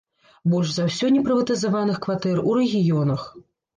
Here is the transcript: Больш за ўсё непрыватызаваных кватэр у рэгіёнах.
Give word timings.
Больш 0.53 0.69
за 0.77 0.85
ўсё 0.87 1.11
непрыватызаваных 1.17 2.01
кватэр 2.07 2.37
у 2.53 2.59
рэгіёнах. 2.61 3.21